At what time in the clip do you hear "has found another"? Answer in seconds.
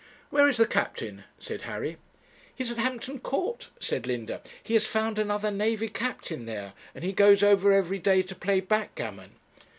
4.73-5.51